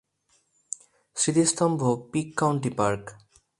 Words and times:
স্মৃতিস্তম্ভ 1.17 1.81
Peak 2.11 2.27
County 2.37 2.71
park. 2.77 3.03